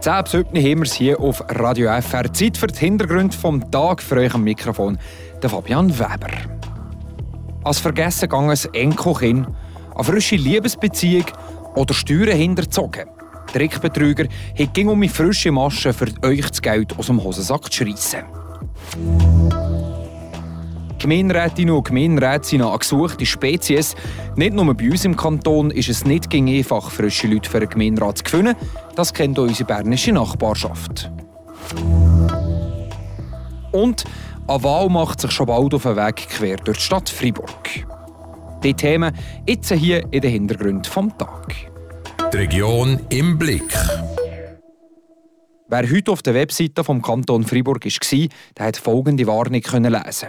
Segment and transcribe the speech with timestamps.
[0.00, 2.32] 10 ab 7 haben wir es hier auf Radio FR.
[2.32, 4.00] Zeit für den Hintergrund vom Tag.
[4.02, 4.98] Für euch am Mikrofon
[5.42, 6.30] der Fabian Weber.
[7.64, 9.48] Als vergessen gegangenes Enkelkind,
[9.94, 11.26] eine frische Liebesbeziehung
[11.74, 13.10] oder Steuern hinterzogen.
[13.52, 14.24] Trickbetrüger
[14.58, 18.24] hat um meine frische Masche für euch das Geld aus dem Hosensack zu schreissen.
[21.00, 23.96] Gemeinrätinnen und Gemeinräte sind eine gesuchte Spezies.
[24.36, 28.18] Nicht nur bei uns im Kanton ist es nicht einfach, frische Leute für einen Gemeinderat
[28.18, 28.54] zu gewinnen.
[28.94, 31.10] Das kennt auch unsere bernische Nachbarschaft.
[33.72, 34.04] Und
[34.46, 37.86] eine Wahl macht sich schon bald auf den Weg quer durch die Stadt Freiburg.
[38.62, 41.54] Die Themen jetzt hier in den Hintergrund vom Tag.
[42.32, 43.74] Die Region im Blick.
[45.68, 50.28] Wer heute auf der Webseite vom Kanton Freiburg war, der hat folgende Warnung lesen.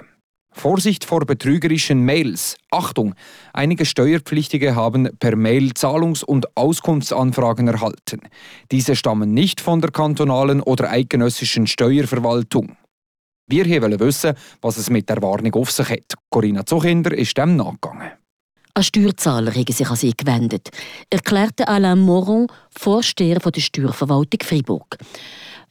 [0.51, 2.57] Vorsicht vor betrügerischen Mails.
[2.71, 3.15] Achtung!
[3.53, 8.21] Einige Steuerpflichtige haben per Mail Zahlungs- und Auskunftsanfragen erhalten.
[8.71, 12.75] Diese stammen nicht von der kantonalen oder eidgenössischen Steuerverwaltung.
[13.47, 16.15] Wir hier wollen wissen, was es mit der Warnung auf sich hat.
[16.29, 18.11] Corinna Zuchinder ist dem nachgegangen.
[18.73, 20.69] Ein Steuerzahler haben sich an sie gewendet,
[21.09, 24.97] erklärte Alain Moron, Vorsteher der Steuerverwaltung Freiburg.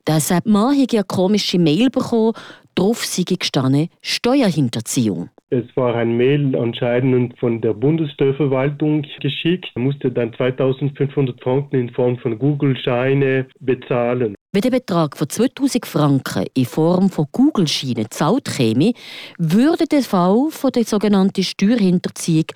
[0.07, 2.33] Der Mann habe eine komische Mail bekommen,
[2.75, 5.31] darauf sei gestanden Steuerhinterziehung.
[5.53, 9.67] Es war ein Mail anscheinend von der Bundessteuerverwaltung geschickt.
[9.75, 14.37] Er musste dann 2500 Franken in Form von Google-Scheine bezahlen.
[14.53, 18.93] Wenn der Betrag von 2000 Franken in Form von Google-Scheinen gezahlt käme,
[19.39, 22.47] würde der Fall von der sogenannten Steuerhinterziehung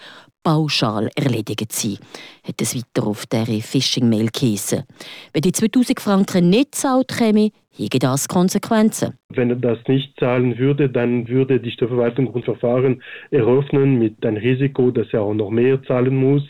[0.45, 1.98] pauschal erledigt sein,
[2.47, 4.84] hat es weiter auf der Phishing-Mail geheissen.
[5.33, 9.15] Wenn die 2000 Franken nicht gezahlt kämen, hätte das Konsequenzen.
[9.31, 14.37] Wenn er das nicht zahlen würde, dann würde die Steuerverwaltung ein Verfahren eröffnen mit einem
[14.37, 16.42] Risiko, dass er auch noch mehr zahlen muss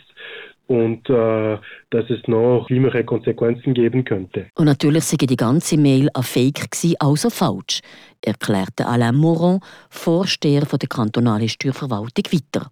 [0.67, 1.57] und äh,
[1.91, 4.47] dass es noch schlimmere Konsequenzen geben könnte.
[4.55, 7.81] Und natürlich sei die ganze Mail ein Fake gewesen, also falsch,
[8.23, 12.71] erklärte Alain Moron, Vorsteher der kantonalen Steuerverwaltung, weiter.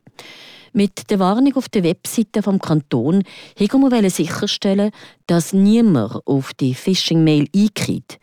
[0.76, 3.22] Mit der Warnung auf der Webseite vom Kanton
[3.60, 4.90] wollten wir sicherstellen,
[5.28, 8.18] dass niemand auf die Phishing-Mail eingeht.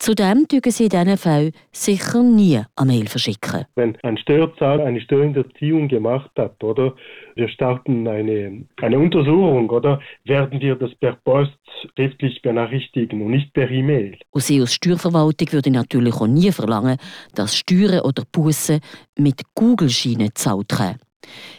[0.00, 3.66] Zudem dürfen sie in diesen Fällen sicher nie eine Mail verschicken.
[3.76, 6.96] Wenn ein Steuerzahler eine Steuerhinterziehung gemacht hat, oder
[7.36, 11.56] wir starten eine, eine Untersuchung, oder werden wir das per Post
[11.94, 14.18] schriftlich benachrichtigen und nicht per E-Mail.
[14.32, 16.96] Und Sie als Steuerverwaltung würde natürlich auch nie verlangen,
[17.36, 18.80] dass Steuern oder Bussen
[19.16, 20.98] mit Google-Scheinen gezahlt werden.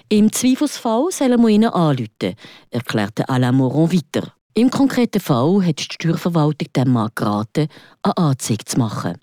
[0.09, 2.35] Im Zweifelsfall sollen wir ihnen anrufen,
[2.69, 4.33] erklärte Alain Moron weiter.
[4.55, 7.67] Im konkreten Fall hat die Steuerverwaltung dem Mann geraten,
[8.03, 9.17] eine Anzeige zu machen.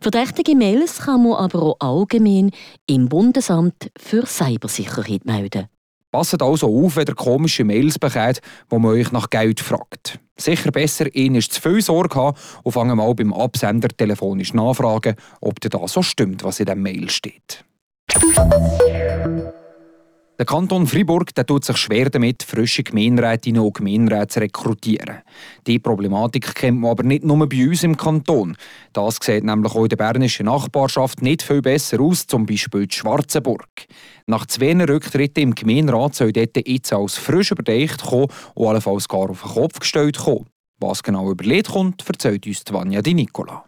[0.00, 2.50] Verdächtige Mails kann man aber auch allgemein
[2.88, 5.68] im Bundesamt für Cybersicherheit melden.
[6.10, 10.18] Passt also auf, wenn ihr komische Mails bekommt, wo man euch nach Geld fragt.
[10.36, 15.60] Sicher besser, ihnen zu viel Sorge haben und fangen mal beim Absender telefonisch nachfragen, ob
[15.60, 17.64] das so stimmt, was in dem Mail steht.
[20.44, 25.22] Der Kanton Fribourg der tut sich schwer damit, frische Gemeinrätinnen und Gemeinräte zu rekrutieren.
[25.66, 28.54] Die Problematik kennt man aber nicht nur bei uns im Kanton.
[28.92, 33.86] Das sieht nämlich auch in der bernischen Nachbarschaft nicht viel besser aus, Beispiel die Schwarzenburg.
[34.26, 39.30] Nach zwei Rücktritten im Gemeinderat soll dort jetzt als frisch überdeckt kommen und allenfalls gar
[39.30, 40.44] auf den Kopf gestellt kommen.
[40.78, 43.64] Was genau überlegt kommt, erzählt uns Vanja Di Nicola.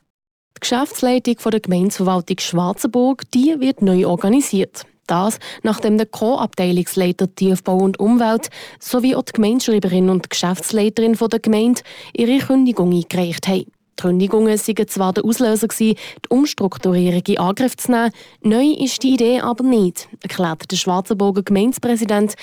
[0.59, 4.85] Die Geschäftsleitung der Gemeindeverwaltung Schwarzenburg die wird neu organisiert.
[5.07, 8.49] Das, nachdem der Co-Abteilungsleiter Tiefbau und Umwelt
[8.81, 13.67] sowie auch die Gemeindeschreiberin und Geschäftsleiterin der Gemeinde ihre Kündigung eingereicht haben.
[13.99, 15.97] Die Kündigungen waren zwar der Auslöser, die
[16.29, 18.11] Umstrukturierung in Angriff zu nehmen,
[18.43, 22.35] neu ist die Idee aber nicht, erklärt der Schwarzenburger Gemeindepräsident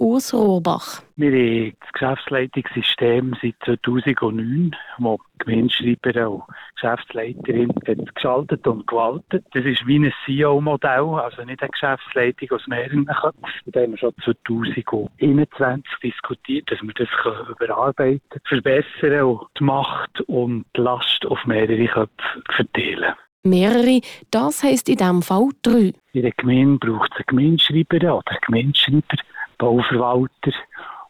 [0.00, 1.02] Urs Rohrbach.
[1.16, 6.42] Wir haben das Geschäftsleitungssystem seit 2009, wo Gemeinschreiber und
[6.74, 9.44] Geschäftsleiterin hat geschaltet und gewaltet.
[9.52, 13.72] Das ist wie ein CEO-Modell, also nicht eine Geschäftsleitung aus mehreren Köpfen.
[13.72, 17.08] Da haben wir schon 2021 diskutiert, dass wir das
[17.50, 23.14] überarbeiten, verbessern und die Macht und die Last auf mehrere Köpfe verteilen.
[23.44, 24.00] Mehrere,
[24.30, 25.92] das heisst in diesem Fall drei.
[26.12, 29.16] In der Gemeinde braucht es einen Gemeinschreiber oder einen Gemeinschreiber,
[29.58, 30.52] Bauverwalter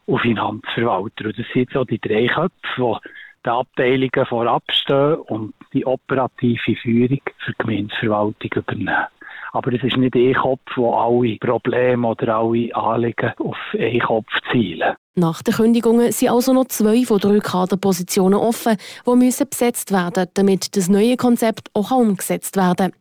[0.05, 1.25] und Finanzverwalter.
[1.25, 3.09] Und das sind so die drei Köpfe, die
[3.45, 9.05] die Abteilungen vorab stehen und die operative Führung für die Gemeindeverwaltung übernehmen.
[9.51, 14.29] Aber es ist nicht ein Kopf, wo alle Probleme oder alle Anliegen auf einen Kopf
[14.51, 14.95] zielen.
[15.15, 20.27] Nach den Kündigungen sind also noch zwei von drei Kaderpositionen offen, die müssen besetzt werden
[20.33, 22.93] damit das neue Konzept auch umgesetzt werden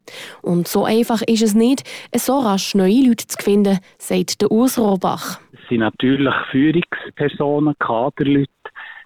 [0.43, 4.79] Und so einfach ist es nicht, so rasch neue Leute zu finden, sagt der Urs
[4.79, 5.41] Rohrbach.
[5.73, 8.51] Sind natürlich Führungspersonen, Kaderleute,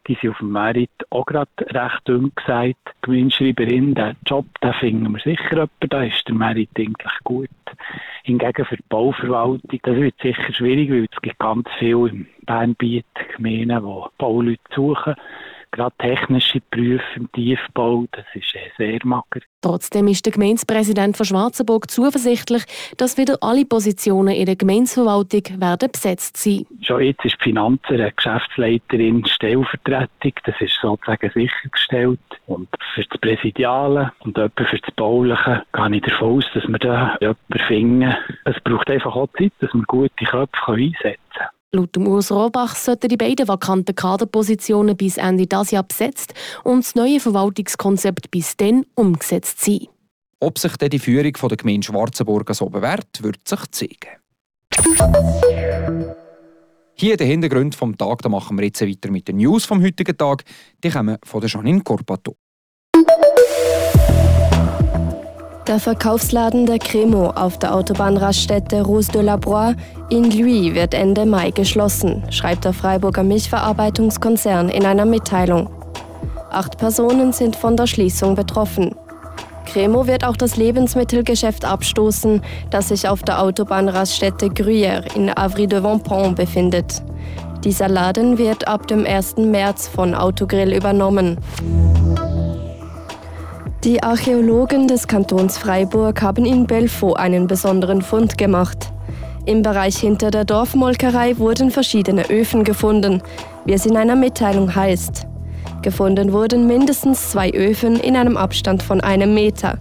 [0.09, 2.75] die sind auf dem Merit auch gerade recht dünn gesagt.
[3.03, 7.51] Gewinnschreiberin, der Job, den finden wir sicher jemanden, da ist der Merit eigentlich gut.
[8.25, 13.07] Hingegen für die Bauverwaltung, das wird sicher schwierig, weil es gibt ganz viele im Bernbiet
[13.37, 15.15] Gemeinden, die Bauleute suchen
[15.77, 18.47] gerade technische Berufe im Tiefbau, das ist
[18.77, 19.41] sehr mager.
[19.61, 22.65] Trotzdem ist der Gemeindepräsident von Schwarzenburg zuversichtlich,
[22.97, 26.67] dass wieder alle Positionen in der Gemeindeverwaltung werden besetzt sein.
[26.83, 32.21] Schon jetzt ist die Finanzen eine Geschäftsleiterin Stellvertretung, das ist sozusagen sichergestellt.
[32.47, 36.79] Und für das Präsidiale und etwa für das Bauliche gehe ich davon aus, dass wir
[36.79, 38.15] da jemanden finden.
[38.45, 41.56] Es braucht einfach auch Zeit, dass wir gute Köpfe einsetzen können.
[41.77, 46.35] Laut Urs Rohrbach sollten die beiden vakanten Kaderpositionen bis Ende dieses Jahr besetzt
[46.65, 49.87] und das neue Verwaltungskonzept bis dann umgesetzt sein.
[50.41, 54.17] Ob sich die Führung der Gemeinde Schwarzenburg so bewährt, wird sich zeigen.
[56.95, 60.17] Hier der Hintergrund vom Tag, da machen wir jetzt weiter mit den News vom heutigen
[60.17, 60.45] Tag.
[60.83, 62.37] Die kommen von der Janine Corpato.
[65.67, 69.75] Der Verkaufsladen der Cremo auf der Autobahnraststätte Rose de la Broye
[70.11, 75.69] in Lui wird Ende Mai geschlossen, schreibt der Freiburger Milchverarbeitungskonzern in einer Mitteilung.
[76.51, 78.95] Acht Personen sind von der Schließung betroffen.
[79.65, 85.83] Cremo wird auch das Lebensmittelgeschäft abstoßen, das sich auf der Autobahnraststätte Gruyère in Avry de
[85.83, 87.03] Vampont befindet.
[87.65, 89.39] Dieser Laden wird ab dem 1.
[89.39, 91.39] März von Autogrill übernommen.
[93.87, 98.91] Die Archäologen des Kantons Freiburg haben in Belfaux einen besonderen Fund gemacht.
[99.45, 103.23] Im Bereich hinter der Dorfmolkerei wurden verschiedene Öfen gefunden,
[103.65, 105.29] wie es in einer Mitteilung heißt.
[105.83, 109.79] Gefunden wurden mindestens zwei Öfen in einem Abstand von einem Meter.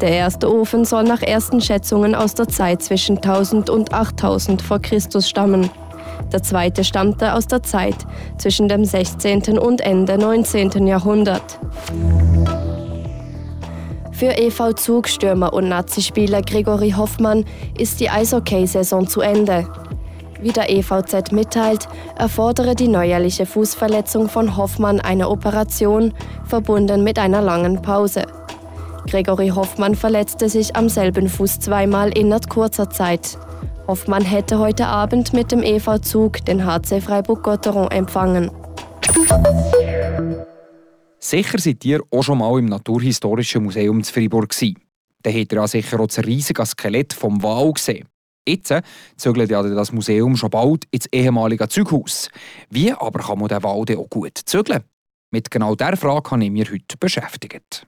[0.00, 4.80] Der erste Ofen soll nach ersten Schätzungen aus der Zeit zwischen 1000 und 8000 vor
[4.80, 5.70] Christus stammen.
[6.32, 7.98] Der zweite stammte aus der Zeit
[8.36, 9.60] zwischen dem 16.
[9.60, 10.88] und Ende 19.
[10.88, 11.60] Jahrhundert.
[14.14, 17.44] Für EV Zugstürmer und Nazispieler Gregory Hoffmann
[17.76, 19.66] ist die Eishockey-Saison zu Ende.
[20.40, 26.14] Wie der EVZ mitteilt, erfordere die neuerliche Fußverletzung von Hoffmann eine Operation,
[26.44, 28.22] verbunden mit einer langen Pause.
[29.10, 33.36] Gregory Hoffmann verletzte sich am selben Fuß zweimal innerhalb kurzer Zeit.
[33.88, 38.52] Hoffmann hätte heute Abend mit dem EV-Zug den HC Freiburg-Gotteron empfangen.
[41.24, 44.76] Sicher seid ihr auch schon mal im Naturhistorischen Museum zu Freiburg gewesen.
[45.22, 48.06] Da habt ihr ja sicher auch das riesige Skelett vom Wal gesehen.
[48.46, 48.82] Jetzt äh,
[49.16, 52.28] zügelt ja das Museum schon bald ins ehemalige Zughaus.
[52.68, 54.84] Wie aber kann man den Wal auch gut zügeln?
[55.30, 57.86] Mit genau dieser Frage habe ich mich heute beschäftigt.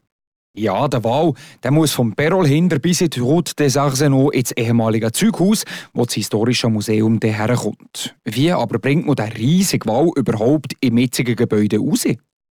[0.57, 4.53] Ja, der Wal der muss vom Perol hinter bis in die Route des Arsenault ins
[4.53, 8.17] ehemalige Zughaus, wo das Historische Museum herkommt.
[8.25, 12.07] Wie aber bringt man den riesigen Wal überhaupt im jetzigen Gebäude raus?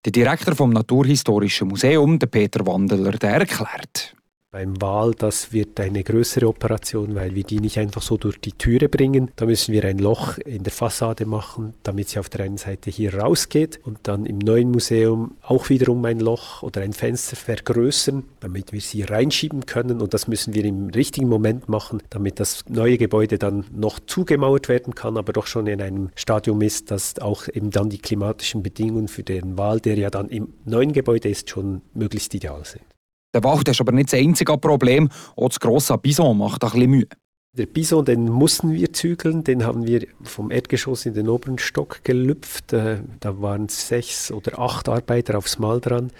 [0.05, 4.13] Der Direktor vom Naturhistorischen Museum, der Peter Wandeler, der erklärt.
[4.53, 8.51] Beim Wal, das wird eine größere Operation, weil wir die nicht einfach so durch die
[8.51, 9.31] Türe bringen.
[9.35, 12.91] Da müssen wir ein Loch in der Fassade machen, damit sie auf der einen Seite
[12.91, 18.25] hier rausgeht und dann im neuen Museum auch wiederum ein Loch oder ein Fenster vergrößern,
[18.41, 20.01] damit wir sie reinschieben können.
[20.01, 24.69] Und das müssen wir im richtigen Moment machen, damit das neue Gebäude dann noch zugemauert
[24.69, 28.61] werden kann, aber doch schon in einem Stadium ist, dass auch eben dann die klimatischen
[28.61, 32.92] Bedingungen für den Wal, der ja dann im neuen Gebäude ist, schon möglichst ideal sind.
[33.33, 35.09] Der Wald ist aber nicht das einzige Problem.
[35.35, 37.07] Auch das grosse Bison macht ein bisschen Mühe.
[37.55, 42.03] Der Bison, den mussten wir zügeln, den haben wir vom Erdgeschoss in den oberen Stock
[42.03, 42.73] gelüpft.
[42.73, 46.11] Äh, da waren sechs oder acht Arbeiter aufs Mal dran,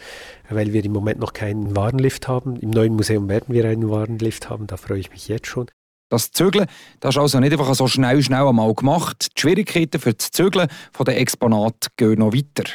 [0.50, 2.58] weil wir im Moment noch keinen Warenlift haben.
[2.58, 5.72] Im neuen Museum werden wir einen Warenlift haben, da freue ich mich jetzt schon.
[6.10, 6.68] Das Zügeln
[7.00, 9.30] das ist also nicht einfach so schnell, schnell einmal gemacht.
[9.36, 10.68] Die Schwierigkeiten für das Zügeln
[11.00, 12.70] der Exponate gehen noch weiter.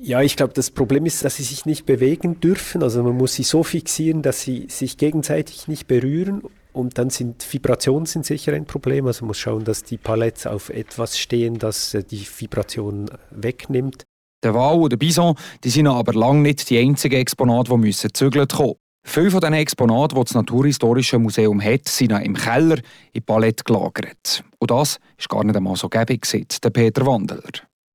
[0.00, 2.82] Ja, ich glaube, das Problem ist, dass sie sich nicht bewegen dürfen.
[2.82, 6.42] Also man muss sie so fixieren, dass sie sich gegenseitig nicht berühren.
[6.72, 9.06] Und dann sind Vibrationen sind sicher ein Problem.
[9.06, 14.04] Also man muss schauen, dass die Palettes auf etwas stehen, das äh, die Vibration wegnimmt.
[14.42, 18.12] Der Wal und der Bison die sind aber lange nicht die einzigen Exponate, die müssen
[18.12, 18.74] zügeln kommen.
[19.06, 22.78] Viele von diesen Exponaten, die das Naturhistorische Museum hat, sind im Keller
[23.12, 24.42] in Palette gelagert.
[24.58, 26.26] Und das ist gar nicht einmal so gäbig,
[26.62, 27.42] der Peter Wandeler.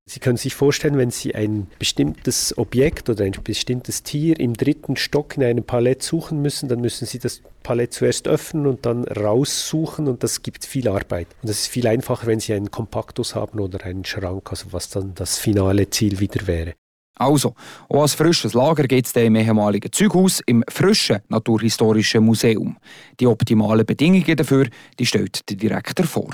[0.10, 4.96] Sie können sich vorstellen, wenn Sie ein bestimmtes Objekt oder ein bestimmtes Tier im dritten
[4.96, 9.04] Stock in einem Palett suchen müssen, dann müssen Sie das Palett zuerst öffnen und dann
[9.04, 11.28] raussuchen und das gibt viel Arbeit.
[11.44, 14.90] Und es ist viel einfacher, wenn Sie einen Kompaktus haben oder einen Schrank, also was
[14.90, 16.74] dann das finale Ziel wieder wäre.
[17.14, 17.54] Also,
[17.88, 22.78] auch als frisches Lager geht es im ehemaligen Zughaus im frischen Naturhistorischen Museum.
[23.20, 26.34] Die optimalen Bedingungen dafür die stellt der Direktor vor.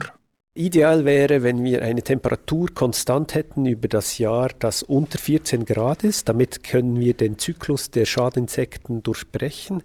[0.58, 6.06] Ideal wäre, wenn wir eine Temperatur konstant hätten über das Jahr, das unter 14 Grad
[6.06, 6.30] ist.
[6.30, 9.84] Damit können wir den Zyklus der Schadinsekten durchbrechen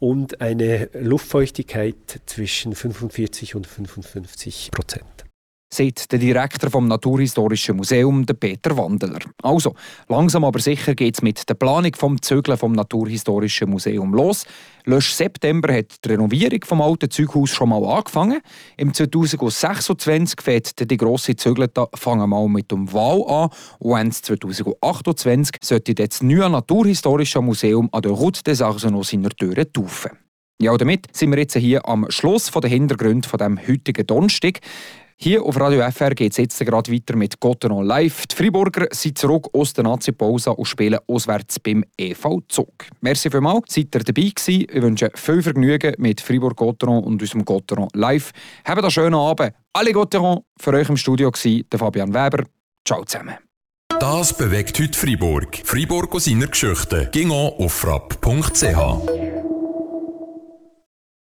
[0.00, 5.29] und eine Luftfeuchtigkeit zwischen 45 und 55 Prozent
[5.72, 9.20] sagt der Direktor vom Naturhistorischen Museum, der Peter Wandeler.
[9.42, 9.74] Also,
[10.08, 14.44] langsam aber sicher geht es mit der Planung vom Zügeln vom Naturhistorischen Museum los.
[14.84, 18.40] Lösch September hat die Renovierung vom alten Zeughaus schon mal angefangen.
[18.76, 21.34] Im 2026 fängt die grosse
[21.94, 28.12] fangen mal mit dem Wahl an und 2028 sollte das neue Naturhistorische Museum an der
[28.12, 30.10] Route des Arsenault seine Türen taufen.
[30.60, 34.60] Ja, damit sind wir jetzt hier am Schluss der Hintergründe von dem heutigen Donnerstag.
[35.22, 38.26] Hier auf Radio FR geht es jetzt gerade weiter mit Gotteron live.
[38.26, 42.86] Die Friburger sind zurück aus der Nazi-Pause und spielen auswärts beim EV Zug.
[43.02, 44.66] Merci vielmals, seid ihr dabei gewesen.
[44.72, 48.30] Ich wünsche viel Vergnügen mit Fribourg Gotteron und unserem Gotteron live.
[48.64, 49.52] Habt einen schönen Abend.
[49.74, 52.44] Alle Gotteron, für euch im Studio war der Fabian Weber.
[52.88, 53.34] Ciao zusammen.
[54.00, 55.60] Das bewegt heute Fribourg.
[55.64, 57.10] Fribourg aus seiner Geschichte.
[57.12, 59.39] Ging auf frapp.ch.